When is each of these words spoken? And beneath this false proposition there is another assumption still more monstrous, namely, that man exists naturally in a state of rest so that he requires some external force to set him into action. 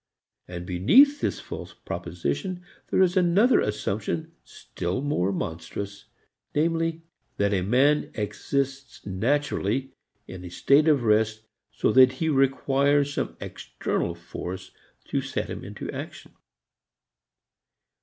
And 0.47 0.65
beneath 0.65 1.21
this 1.21 1.39
false 1.39 1.75
proposition 1.75 2.63
there 2.89 3.03
is 3.03 3.15
another 3.15 3.59
assumption 3.59 4.31
still 4.43 4.99
more 5.03 5.31
monstrous, 5.31 6.05
namely, 6.55 7.03
that 7.37 7.51
man 7.65 8.09
exists 8.15 9.05
naturally 9.05 9.93
in 10.27 10.43
a 10.43 10.49
state 10.49 10.87
of 10.87 11.03
rest 11.03 11.43
so 11.71 11.91
that 11.91 12.13
he 12.13 12.29
requires 12.29 13.13
some 13.13 13.37
external 13.39 14.15
force 14.15 14.71
to 15.09 15.21
set 15.21 15.51
him 15.51 15.63
into 15.63 15.87
action. 15.91 16.33